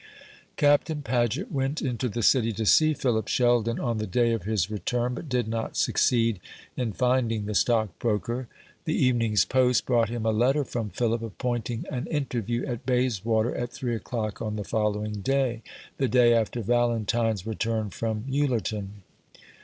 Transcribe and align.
Captain 0.57 1.03
Paget 1.03 1.51
went 1.51 1.79
into 1.79 2.09
the 2.09 2.23
City 2.23 2.51
to 2.51 2.65
see 2.65 2.91
Philip 2.95 3.27
Sheldon 3.27 3.79
on 3.79 3.99
the 3.99 4.07
day 4.07 4.33
of 4.33 4.45
his 4.45 4.67
return, 4.71 5.13
but 5.13 5.29
did 5.29 5.47
not 5.47 5.77
succeed 5.77 6.39
in 6.75 6.91
finding 6.91 7.45
the 7.45 7.53
stockbroker. 7.53 8.47
The 8.85 8.95
evening's 8.95 9.45
post 9.45 9.85
brought 9.85 10.09
him 10.09 10.25
a 10.25 10.31
letter 10.31 10.63
from 10.65 10.89
Philip, 10.89 11.21
appointing 11.21 11.85
an 11.91 12.07
interview 12.07 12.65
at 12.65 12.83
Bayswater, 12.83 13.53
at 13.55 13.71
three 13.71 13.93
o'clock 13.95 14.41
on 14.41 14.55
the 14.55 14.63
following 14.63 15.21
day 15.21 15.61
the 15.97 16.07
day 16.07 16.33
after 16.33 16.63
Valentine's 16.63 17.45
return 17.45 17.91
from 17.91 18.25
Ullerton. 18.27 19.03